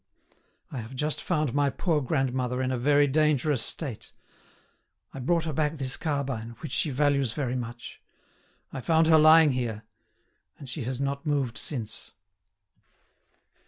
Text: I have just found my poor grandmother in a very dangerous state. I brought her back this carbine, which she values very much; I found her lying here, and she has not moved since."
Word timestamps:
I 0.71 0.79
have 0.79 0.95
just 0.95 1.21
found 1.21 1.53
my 1.53 1.69
poor 1.69 2.01
grandmother 2.01 2.59
in 2.63 2.71
a 2.71 2.77
very 2.79 3.05
dangerous 3.05 3.61
state. 3.61 4.13
I 5.13 5.19
brought 5.19 5.43
her 5.43 5.53
back 5.53 5.77
this 5.77 5.95
carbine, 5.95 6.55
which 6.61 6.71
she 6.71 6.89
values 6.89 7.33
very 7.33 7.55
much; 7.55 8.01
I 8.73 8.81
found 8.81 9.05
her 9.05 9.19
lying 9.19 9.51
here, 9.51 9.83
and 10.57 10.67
she 10.67 10.85
has 10.85 10.99
not 10.99 11.27
moved 11.27 11.55
since." 11.55 12.13